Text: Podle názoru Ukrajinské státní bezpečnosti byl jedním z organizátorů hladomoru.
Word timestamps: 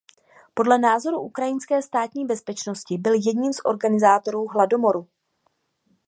Podle 0.53 0.77
názoru 0.77 1.21
Ukrajinské 1.21 1.81
státní 1.81 2.25
bezpečnosti 2.25 2.97
byl 2.97 3.13
jedním 3.13 3.53
z 3.53 3.57
organizátorů 3.65 4.47
hladomoru. 4.47 5.07